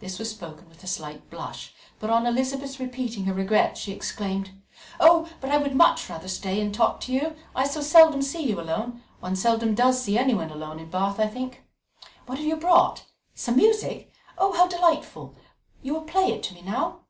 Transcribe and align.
This 0.00 0.18
was 0.18 0.28
spoken 0.32 0.68
with 0.68 0.84
a 0.84 0.86
slight 0.86 1.30
blush, 1.30 1.72
but 1.98 2.10
on 2.10 2.26
Elizabeth's 2.26 2.78
repeating 2.78 3.24
her 3.24 3.32
regrets 3.32 3.80
she 3.80 3.90
exclaimed: 3.90 4.50
"Oh, 5.00 5.30
but 5.40 5.48
I 5.50 5.56
would 5.56 5.74
much 5.74 6.10
rather 6.10 6.28
stay 6.28 6.60
and 6.60 6.74
talk 6.74 7.00
to 7.00 7.12
you. 7.14 7.34
I 7.54 7.66
so 7.66 7.80
seldom 7.80 8.20
see 8.20 8.42
you 8.50 8.60
alone; 8.60 9.02
one 9.20 9.34
seldom 9.34 9.74
does 9.74 10.02
see 10.02 10.18
anyone 10.18 10.50
alone 10.50 10.78
in 10.78 10.90
Bath, 10.90 11.18
I 11.18 11.26
think. 11.28 11.64
What 12.26 12.36
have 12.36 12.46
you 12.46 12.56
brought? 12.56 13.06
Some 13.34 13.56
music? 13.56 14.12
How 14.36 14.68
delightful! 14.68 15.34
You 15.80 15.94
will 15.94 16.02
play 16.04 16.32
it 16.34 16.42
to 16.42 16.54
me 16.54 16.60
now." 16.60 17.04